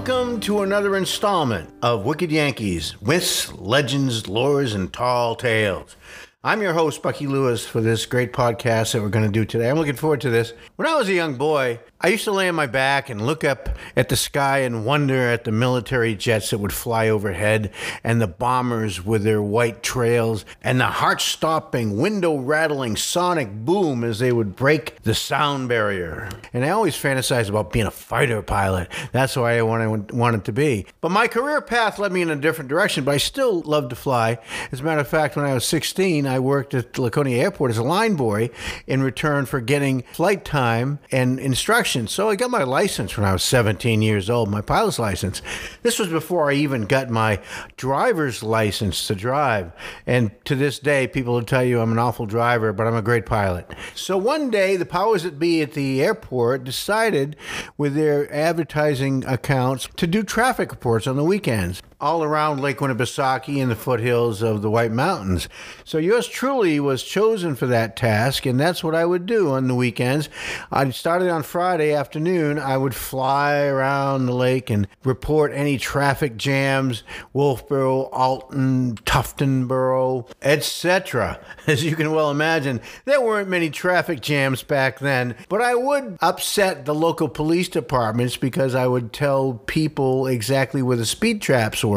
Welcome 0.00 0.40
to 0.40 0.62
another 0.62 0.96
installment 0.96 1.68
of 1.82 2.06
Wicked 2.06 2.32
Yankees 2.32 2.94
Myths, 3.02 3.52
Legends, 3.52 4.22
Lores, 4.22 4.74
and 4.74 4.90
Tall 4.90 5.36
Tales. 5.36 5.94
I'm 6.42 6.62
your 6.62 6.72
host, 6.72 7.02
Bucky 7.02 7.26
Lewis, 7.26 7.66
for 7.66 7.82
this 7.82 8.06
great 8.06 8.32
podcast 8.32 8.92
that 8.92 9.02
we're 9.02 9.10
going 9.10 9.26
to 9.26 9.30
do 9.30 9.44
today. 9.44 9.68
I'm 9.68 9.76
looking 9.76 9.96
forward 9.96 10.22
to 10.22 10.30
this. 10.30 10.54
When 10.76 10.88
I 10.88 10.94
was 10.94 11.10
a 11.10 11.12
young 11.12 11.34
boy, 11.34 11.80
I 12.02 12.08
used 12.08 12.24
to 12.24 12.32
lay 12.32 12.48
on 12.48 12.54
my 12.54 12.66
back 12.66 13.10
and 13.10 13.26
look 13.26 13.44
up 13.44 13.68
at 13.94 14.08
the 14.08 14.16
sky 14.16 14.60
and 14.60 14.86
wonder 14.86 15.28
at 15.28 15.44
the 15.44 15.52
military 15.52 16.14
jets 16.14 16.48
that 16.48 16.56
would 16.56 16.72
fly 16.72 17.10
overhead 17.10 17.70
and 18.02 18.22
the 18.22 18.26
bombers 18.26 19.04
with 19.04 19.22
their 19.22 19.42
white 19.42 19.82
trails 19.82 20.46
and 20.62 20.80
the 20.80 20.86
heart 20.86 21.20
stopping, 21.20 21.98
window 21.98 22.38
rattling 22.38 22.96
sonic 22.96 23.52
boom 23.52 24.02
as 24.02 24.18
they 24.18 24.32
would 24.32 24.56
break 24.56 25.02
the 25.02 25.14
sound 25.14 25.68
barrier. 25.68 26.30
And 26.54 26.64
I 26.64 26.70
always 26.70 26.96
fantasized 26.96 27.50
about 27.50 27.70
being 27.70 27.84
a 27.84 27.90
fighter 27.90 28.40
pilot. 28.40 28.88
That's 29.12 29.36
why 29.36 29.58
I 29.58 29.62
wanted, 29.62 30.12
wanted 30.12 30.46
to 30.46 30.52
be. 30.52 30.86
But 31.02 31.10
my 31.10 31.28
career 31.28 31.60
path 31.60 31.98
led 31.98 32.12
me 32.12 32.22
in 32.22 32.30
a 32.30 32.36
different 32.36 32.70
direction, 32.70 33.04
but 33.04 33.12
I 33.12 33.18
still 33.18 33.60
loved 33.60 33.90
to 33.90 33.96
fly. 33.96 34.38
As 34.72 34.80
a 34.80 34.84
matter 34.84 35.02
of 35.02 35.08
fact, 35.08 35.36
when 35.36 35.44
I 35.44 35.52
was 35.52 35.66
16, 35.66 36.26
I 36.26 36.38
worked 36.38 36.72
at 36.72 36.98
Laconia 36.98 37.42
Airport 37.42 37.72
as 37.72 37.78
a 37.78 37.82
line 37.82 38.14
boy 38.14 38.48
in 38.86 39.02
return 39.02 39.44
for 39.44 39.60
getting 39.60 40.02
flight 40.14 40.46
time 40.46 40.98
and 41.12 41.38
instruction 41.38 41.89
so 41.90 42.28
I 42.28 42.36
got 42.36 42.50
my 42.50 42.62
license 42.62 43.16
when 43.16 43.26
I 43.26 43.32
was 43.32 43.42
17 43.42 44.00
years 44.00 44.30
old, 44.30 44.48
my 44.48 44.60
pilot's 44.60 45.00
license. 45.00 45.42
This 45.82 45.98
was 45.98 46.08
before 46.08 46.48
I 46.48 46.54
even 46.54 46.82
got 46.82 47.10
my 47.10 47.40
driver's 47.76 48.44
license 48.44 49.08
to 49.08 49.16
drive. 49.16 49.72
And 50.06 50.30
to 50.44 50.54
this 50.54 50.78
day, 50.78 51.08
people 51.08 51.34
will 51.34 51.42
tell 51.42 51.64
you 51.64 51.80
I'm 51.80 51.90
an 51.90 51.98
awful 51.98 52.26
driver, 52.26 52.72
but 52.72 52.86
I'm 52.86 52.94
a 52.94 53.02
great 53.02 53.26
pilot. 53.26 53.66
So 53.96 54.16
one 54.16 54.50
day, 54.50 54.76
the 54.76 54.86
powers 54.86 55.24
that 55.24 55.40
be 55.40 55.62
at 55.62 55.72
the 55.72 56.00
airport 56.00 56.62
decided 56.62 57.34
with 57.76 57.96
their 57.96 58.32
advertising 58.32 59.24
accounts 59.26 59.88
to 59.96 60.06
do 60.06 60.22
traffic 60.22 60.70
reports 60.70 61.08
on 61.08 61.16
the 61.16 61.24
weekends 61.24 61.82
all 62.00 62.22
around 62.24 62.60
Lake 62.60 62.78
Winnipesaukee 62.78 63.60
and 63.60 63.70
the 63.70 63.76
foothills 63.76 64.40
of 64.42 64.62
the 64.62 64.70
White 64.70 64.92
Mountains. 64.92 65.48
So 65.84 65.98
yours 65.98 66.26
truly 66.26 66.80
was 66.80 67.02
chosen 67.02 67.54
for 67.54 67.66
that 67.66 67.96
task, 67.96 68.46
and 68.46 68.58
that's 68.58 68.82
what 68.82 68.94
I 68.94 69.04
would 69.04 69.26
do 69.26 69.50
on 69.50 69.68
the 69.68 69.74
weekends. 69.74 70.28
I 70.70 70.88
started 70.90 71.28
on 71.28 71.42
Friday 71.42 71.92
afternoon. 71.92 72.58
I 72.58 72.76
would 72.76 72.94
fly 72.94 73.64
around 73.64 74.26
the 74.26 74.34
lake 74.34 74.70
and 74.70 74.88
report 75.04 75.52
any 75.52 75.76
traffic 75.76 76.36
jams, 76.36 77.02
Wolfeboro, 77.34 78.08
Alton, 78.12 78.96
Tuftonboro, 79.04 80.30
etc. 80.40 81.38
As 81.66 81.84
you 81.84 81.96
can 81.96 82.12
well 82.12 82.30
imagine, 82.30 82.80
there 83.04 83.20
weren't 83.20 83.48
many 83.48 83.68
traffic 83.68 84.20
jams 84.20 84.62
back 84.62 85.00
then, 85.00 85.34
but 85.48 85.60
I 85.60 85.74
would 85.74 86.16
upset 86.20 86.86
the 86.86 86.94
local 86.94 87.28
police 87.28 87.68
departments 87.68 88.36
because 88.36 88.74
I 88.74 88.86
would 88.86 89.12
tell 89.12 89.54
people 89.66 90.26
exactly 90.26 90.82
where 90.82 90.96
the 90.96 91.04
speed 91.04 91.42
traps 91.42 91.84
were 91.84 91.89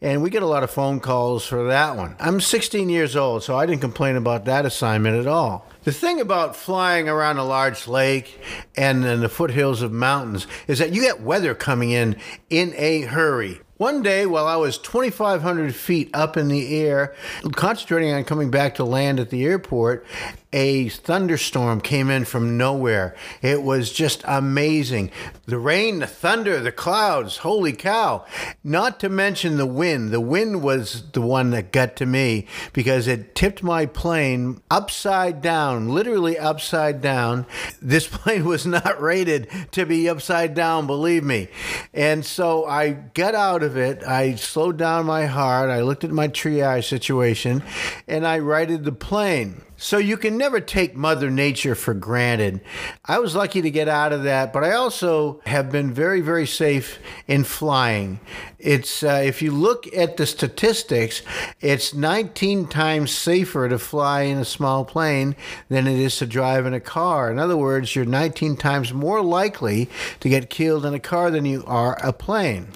And 0.00 0.22
we 0.22 0.30
get 0.30 0.42
a 0.42 0.46
lot 0.46 0.62
of 0.62 0.70
phone 0.70 1.00
calls 1.00 1.46
for 1.46 1.64
that 1.64 1.96
one. 1.96 2.16
I'm 2.18 2.40
16 2.40 2.88
years 2.88 3.16
old, 3.16 3.42
so 3.42 3.56
I 3.56 3.66
didn't 3.66 3.80
complain 3.80 4.16
about 4.16 4.44
that 4.44 4.66
assignment 4.66 5.18
at 5.18 5.26
all. 5.26 5.66
The 5.84 5.92
thing 5.92 6.20
about 6.20 6.56
flying 6.56 7.08
around 7.08 7.38
a 7.38 7.44
large 7.44 7.86
lake 7.86 8.40
and 8.76 9.04
in 9.04 9.20
the 9.20 9.28
foothills 9.28 9.82
of 9.82 9.92
mountains 9.92 10.46
is 10.66 10.78
that 10.78 10.92
you 10.94 11.02
get 11.02 11.20
weather 11.20 11.54
coming 11.54 11.90
in 11.90 12.16
in 12.48 12.72
a 12.76 13.02
hurry. 13.02 13.60
One 13.76 14.02
day, 14.02 14.24
while 14.24 14.46
I 14.46 14.54
was 14.54 14.78
2,500 14.78 15.74
feet 15.74 16.08
up 16.14 16.36
in 16.36 16.46
the 16.46 16.80
air, 16.80 17.14
concentrating 17.52 18.12
on 18.12 18.24
coming 18.24 18.50
back 18.50 18.76
to 18.76 18.84
land 18.84 19.18
at 19.18 19.30
the 19.30 19.44
airport, 19.44 20.06
a 20.54 20.88
thunderstorm 20.88 21.80
came 21.80 22.08
in 22.08 22.24
from 22.24 22.56
nowhere. 22.56 23.16
It 23.42 23.64
was 23.64 23.92
just 23.92 24.22
amazing. 24.24 25.10
The 25.46 25.58
rain, 25.58 25.98
the 25.98 26.06
thunder, 26.06 26.60
the 26.60 26.70
clouds, 26.70 27.38
holy 27.38 27.72
cow. 27.72 28.24
Not 28.62 29.00
to 29.00 29.08
mention 29.08 29.56
the 29.56 29.66
wind. 29.66 30.10
The 30.10 30.20
wind 30.20 30.62
was 30.62 31.10
the 31.10 31.20
one 31.20 31.50
that 31.50 31.72
got 31.72 31.96
to 31.96 32.06
me 32.06 32.46
because 32.72 33.08
it 33.08 33.34
tipped 33.34 33.64
my 33.64 33.86
plane 33.86 34.60
upside 34.70 35.42
down, 35.42 35.88
literally 35.88 36.38
upside 36.38 37.00
down. 37.00 37.46
This 37.82 38.06
plane 38.14 38.44
was 38.44 38.64
not 38.64 39.02
rated 39.02 39.48
to 39.72 39.84
be 39.84 40.08
upside 40.08 40.54
down, 40.54 40.86
believe 40.86 41.24
me. 41.24 41.48
And 41.92 42.24
so 42.24 42.64
I 42.64 42.90
got 42.92 43.34
out 43.34 43.64
of 43.64 43.76
it. 43.76 44.04
I 44.04 44.36
slowed 44.36 44.76
down 44.76 45.06
my 45.06 45.26
heart. 45.26 45.68
I 45.68 45.82
looked 45.82 46.04
at 46.04 46.12
my 46.12 46.28
triage 46.28 46.88
situation 46.88 47.64
and 48.06 48.24
I 48.24 48.38
righted 48.38 48.84
the 48.84 48.92
plane. 48.92 49.62
So 49.76 49.98
you 49.98 50.16
can 50.16 50.38
never 50.38 50.60
take 50.60 50.94
Mother 50.94 51.30
Nature 51.30 51.74
for 51.74 51.94
granted. 51.94 52.60
I 53.04 53.18
was 53.18 53.34
lucky 53.34 53.60
to 53.60 53.70
get 53.70 53.88
out 53.88 54.12
of 54.12 54.22
that, 54.22 54.52
but 54.52 54.62
I 54.62 54.72
also 54.72 55.40
have 55.46 55.72
been 55.72 55.92
very, 55.92 56.20
very 56.20 56.46
safe 56.46 57.00
in 57.26 57.42
flying. 57.42 58.20
It's 58.58 59.02
uh, 59.02 59.22
if 59.24 59.42
you 59.42 59.50
look 59.50 59.92
at 59.92 60.16
the 60.16 60.26
statistics, 60.26 61.22
it's 61.60 61.92
19 61.92 62.68
times 62.68 63.10
safer 63.10 63.68
to 63.68 63.78
fly 63.78 64.22
in 64.22 64.38
a 64.38 64.44
small 64.44 64.84
plane 64.84 65.34
than 65.68 65.88
it 65.88 65.98
is 65.98 66.16
to 66.18 66.26
drive 66.26 66.66
in 66.66 66.74
a 66.74 66.80
car. 66.80 67.30
In 67.30 67.40
other 67.40 67.56
words, 67.56 67.96
you're 67.96 68.04
19 68.04 68.56
times 68.56 68.92
more 68.92 69.22
likely 69.22 69.90
to 70.20 70.28
get 70.28 70.50
killed 70.50 70.86
in 70.86 70.94
a 70.94 71.00
car 71.00 71.32
than 71.32 71.44
you 71.44 71.64
are 71.66 71.98
a 72.00 72.12
plane. 72.12 72.68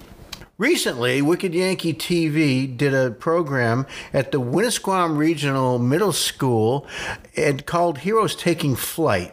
Recently, 0.58 1.22
Wicked 1.22 1.54
Yankee 1.54 1.94
TV 1.94 2.76
did 2.76 2.92
a 2.92 3.12
program 3.12 3.86
at 4.12 4.32
the 4.32 4.40
Winnisquam 4.40 5.16
Regional 5.16 5.78
Middle 5.78 6.12
School 6.12 6.84
and 7.36 7.64
called 7.64 7.98
Heroes 7.98 8.34
Taking 8.34 8.74
Flight. 8.74 9.32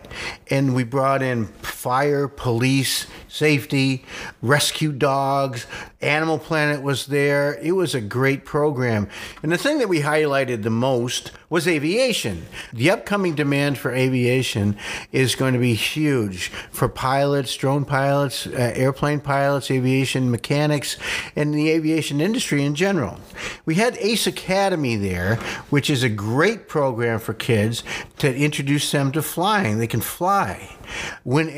And 0.51 0.75
we 0.75 0.83
brought 0.83 1.23
in 1.23 1.47
fire, 1.85 2.27
police, 2.27 3.05
safety, 3.27 4.03
rescue 4.41 4.91
dogs, 4.91 5.67
Animal 6.01 6.39
Planet 6.39 6.81
was 6.81 7.07
there. 7.07 7.59
It 7.61 7.73
was 7.73 7.93
a 7.93 8.01
great 8.01 8.45
program. 8.45 9.07
And 9.43 9.51
the 9.51 9.57
thing 9.57 9.79
that 9.79 9.89
we 9.89 10.01
highlighted 10.01 10.63
the 10.63 10.69
most 10.69 11.31
was 11.49 11.67
aviation. 11.67 12.45
The 12.73 12.91
upcoming 12.91 13.33
demand 13.33 13.77
for 13.77 13.91
aviation 13.91 14.77
is 15.11 15.35
going 15.35 15.53
to 15.53 15.59
be 15.59 15.73
huge 15.73 16.49
for 16.71 16.87
pilots, 16.87 17.55
drone 17.55 17.85
pilots, 17.85 18.45
uh, 18.45 18.73
airplane 18.75 19.19
pilots, 19.19 19.71
aviation 19.71 20.29
mechanics, 20.29 20.97
and 21.35 21.53
the 21.53 21.69
aviation 21.69 22.21
industry 22.21 22.63
in 22.63 22.75
general. 22.75 23.19
We 23.65 23.75
had 23.75 23.97
Ace 23.97 24.27
Academy 24.27 24.95
there, 24.95 25.35
which 25.69 25.89
is 25.89 26.03
a 26.03 26.09
great 26.09 26.67
program 26.67 27.19
for 27.19 27.33
kids 27.33 27.83
to 28.19 28.35
introduce 28.35 28.91
them 28.91 29.11
to 29.13 29.21
flying. 29.21 29.79
They 29.79 29.87
can 29.87 30.01
fly. 30.01 30.75
Win 31.23 31.49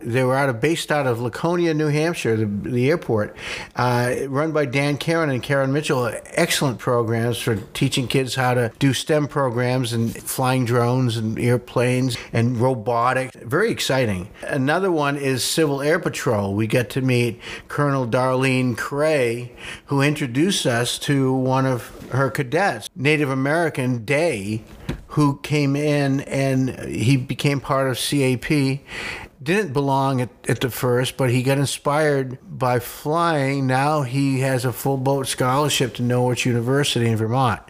They 0.00 0.24
were 0.24 0.36
out 0.36 0.48
of 0.48 0.60
based 0.60 0.90
out 0.90 1.06
of 1.06 1.20
Laconia, 1.20 1.74
New 1.74 1.88
Hampshire, 1.88 2.36
the, 2.36 2.46
the 2.46 2.90
airport, 2.90 3.36
uh, 3.76 4.14
run 4.28 4.52
by 4.52 4.64
Dan 4.66 4.96
Karen 4.96 5.30
and 5.30 5.42
Karen 5.42 5.72
Mitchell. 5.72 6.10
Excellent 6.26 6.78
programs 6.78 7.38
for 7.38 7.56
teaching 7.74 8.08
kids 8.08 8.34
how 8.34 8.54
to 8.54 8.72
do 8.78 8.94
STEM 8.94 9.28
programs 9.28 9.92
and 9.92 10.14
flying 10.22 10.64
drones 10.64 11.16
and 11.16 11.38
airplanes 11.38 12.16
and 12.32 12.56
robotics. 12.58 13.36
Very 13.36 13.70
exciting. 13.70 14.30
Another 14.42 14.90
one 14.90 15.16
is 15.16 15.44
Civil 15.44 15.82
Air 15.82 15.98
Patrol. 15.98 16.54
We 16.54 16.66
get 16.66 16.90
to 16.90 17.02
meet 17.02 17.40
Colonel 17.68 18.06
Darlene 18.06 18.76
Cray, 18.76 19.52
who 19.86 20.00
introduced 20.00 20.66
us 20.66 20.98
to 21.00 21.32
one 21.32 21.66
of 21.66 21.88
her 22.10 22.30
cadets, 22.30 22.88
Native 22.96 23.30
American 23.30 24.04
Day, 24.04 24.64
who 25.08 25.38
came 25.38 25.74
in 25.74 26.20
and 26.22 26.78
he 26.86 27.16
became 27.16 27.60
part 27.60 27.90
of 27.90 27.98
CAP. 27.98 28.80
Didn't 29.50 29.72
belong 29.72 30.20
at, 30.20 30.28
at 30.48 30.60
the 30.60 30.70
first, 30.70 31.16
but 31.16 31.28
he 31.28 31.42
got 31.42 31.58
inspired 31.58 32.38
by 32.56 32.78
flying. 32.78 33.66
Now 33.66 34.02
he 34.02 34.38
has 34.42 34.64
a 34.64 34.72
full 34.72 34.96
boat 34.96 35.26
scholarship 35.26 35.94
to 35.94 36.04
Norwich 36.04 36.46
University 36.46 37.08
in 37.08 37.16
Vermont. 37.16 37.60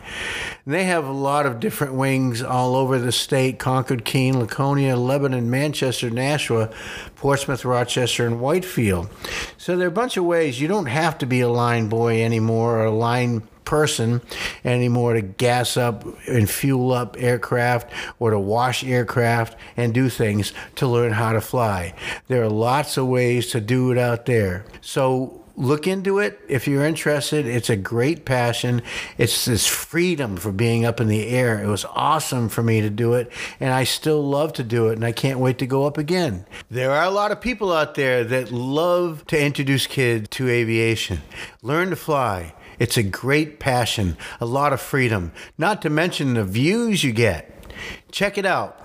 And 0.66 0.74
they 0.74 0.84
have 0.84 1.06
a 1.06 1.10
lot 1.10 1.46
of 1.46 1.58
different 1.58 1.94
wings 1.94 2.42
all 2.42 2.76
over 2.76 2.98
the 2.98 3.12
state 3.12 3.58
Concord, 3.58 4.04
Keene, 4.04 4.38
Laconia, 4.38 4.94
Lebanon, 4.94 5.48
Manchester, 5.48 6.10
Nashua, 6.10 6.68
Portsmouth, 7.16 7.64
Rochester, 7.64 8.26
and 8.26 8.42
Whitefield. 8.42 9.08
So 9.56 9.74
there 9.74 9.86
are 9.86 9.88
a 9.88 9.90
bunch 9.90 10.18
of 10.18 10.26
ways. 10.26 10.60
You 10.60 10.68
don't 10.68 10.84
have 10.84 11.16
to 11.16 11.26
be 11.26 11.40
a 11.40 11.48
line 11.48 11.88
boy 11.88 12.22
anymore 12.22 12.80
or 12.80 12.84
a 12.84 12.90
line 12.90 13.48
person 13.64 14.20
anymore 14.64 15.14
to 15.14 15.22
gas 15.22 15.76
up 15.76 16.04
and 16.26 16.48
fuel 16.48 16.92
up 16.92 17.16
aircraft 17.18 17.92
or 18.18 18.30
to 18.30 18.38
wash 18.38 18.84
aircraft 18.84 19.56
and 19.76 19.94
do 19.94 20.08
things 20.08 20.52
to 20.76 20.86
learn 20.86 21.12
how 21.12 21.32
to 21.32 21.40
fly. 21.40 21.94
There 22.28 22.42
are 22.42 22.48
lots 22.48 22.96
of 22.96 23.06
ways 23.06 23.50
to 23.50 23.60
do 23.60 23.90
it 23.92 23.98
out 23.98 24.26
there. 24.26 24.64
So 24.80 25.40
look 25.60 25.86
into 25.86 26.18
it 26.18 26.40
if 26.48 26.66
you're 26.66 26.84
interested. 26.84 27.46
It's 27.46 27.70
a 27.70 27.76
great 27.76 28.24
passion. 28.24 28.82
It's 29.18 29.44
this 29.44 29.66
freedom 29.66 30.36
for 30.36 30.52
being 30.52 30.84
up 30.84 31.00
in 31.00 31.08
the 31.08 31.28
air. 31.28 31.62
It 31.62 31.66
was 31.66 31.84
awesome 31.84 32.48
for 32.48 32.62
me 32.62 32.80
to 32.80 32.90
do 32.90 33.14
it, 33.14 33.30
and 33.60 33.72
I 33.72 33.84
still 33.84 34.22
love 34.22 34.54
to 34.54 34.64
do 34.64 34.88
it, 34.88 34.94
and 34.94 35.04
I 35.04 35.12
can't 35.12 35.38
wait 35.38 35.58
to 35.58 35.66
go 35.66 35.86
up 35.86 35.98
again. 35.98 36.46
There 36.70 36.90
are 36.90 37.04
a 37.04 37.10
lot 37.10 37.30
of 37.30 37.40
people 37.40 37.72
out 37.72 37.94
there 37.94 38.24
that 38.24 38.50
love 38.50 39.26
to 39.26 39.40
introduce 39.40 39.86
kids 39.86 40.28
to 40.30 40.48
aviation. 40.48 41.20
Learn 41.62 41.90
to 41.90 41.96
fly. 41.96 42.54
It's 42.80 42.96
a 42.96 43.02
great 43.04 43.60
passion, 43.60 44.16
a 44.40 44.46
lot 44.46 44.72
of 44.72 44.80
freedom, 44.80 45.30
not 45.58 45.82
to 45.82 45.90
mention 45.90 46.34
the 46.34 46.44
views 46.44 47.04
you 47.04 47.12
get. 47.12 47.72
Check 48.10 48.36
it 48.38 48.46
out 48.46 48.76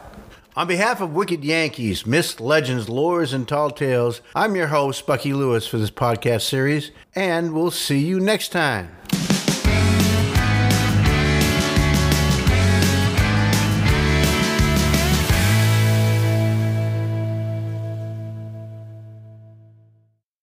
On 0.58 0.68
behalf 0.68 1.02
of 1.02 1.14
Wicked 1.14 1.44
Yankees, 1.44 2.06
Myths, 2.06 2.40
Legends, 2.40 2.86
Lores, 2.88 3.34
and 3.34 3.46
Tall 3.48 3.72
Tales, 3.72 4.22
I'm 4.34 4.56
your 4.56 4.68
host, 4.68 5.06
Bucky 5.06 5.34
Lewis, 5.34 5.68
for 5.68 5.78
this 5.78 5.92
podcast 5.92 6.44
series, 6.44 6.92
and 7.14 7.54
we'll 7.54 7.72
see 7.72 8.00
you 8.00 8.20
next 8.22 8.50
time. 8.50 8.96